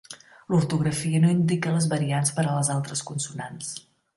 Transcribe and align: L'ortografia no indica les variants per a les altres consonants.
L'ortografia 0.53 1.19
no 1.25 1.29
indica 1.35 1.75
les 1.75 1.89
variants 1.93 2.33
per 2.39 2.47
a 2.47 2.57
les 2.59 2.73
altres 2.77 3.05
consonants. 3.11 3.71